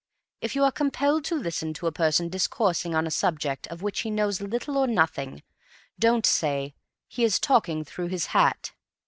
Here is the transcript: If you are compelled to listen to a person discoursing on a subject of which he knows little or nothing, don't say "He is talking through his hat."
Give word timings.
If 0.41 0.55
you 0.55 0.63
are 0.63 0.71
compelled 0.71 1.23
to 1.25 1.35
listen 1.35 1.75
to 1.75 1.85
a 1.85 1.91
person 1.91 2.27
discoursing 2.27 2.95
on 2.95 3.05
a 3.05 3.11
subject 3.11 3.67
of 3.67 3.83
which 3.83 3.99
he 3.99 4.09
knows 4.09 4.41
little 4.41 4.75
or 4.79 4.87
nothing, 4.87 5.43
don't 5.99 6.25
say 6.25 6.73
"He 7.07 7.23
is 7.23 7.37
talking 7.39 7.83
through 7.85 8.07
his 8.07 8.25
hat." 8.33 8.71